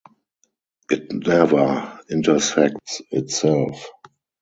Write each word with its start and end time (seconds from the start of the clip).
It 0.89 1.11
never 1.13 1.99
intersects 2.09 3.03
itself. 3.11 3.87